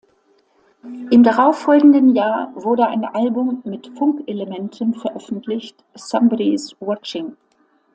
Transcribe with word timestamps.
Im 1.11 1.21
darauffolgenden 1.21 2.15
Jahr 2.15 2.49
wurde 2.55 2.87
ein 2.87 3.05
Album 3.05 3.61
mit 3.65 3.91
Funk-Elementen 3.95 4.95
veröffentlicht, 4.95 5.83
"Somebody’s 5.93 6.75
Watching". 6.79 7.37